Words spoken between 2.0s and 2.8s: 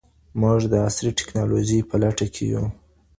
لټه کي یو.